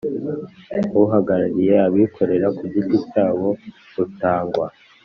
[1.03, 3.49] Uhagarariye abikorera ku giti cyabo
[4.03, 4.67] utangwa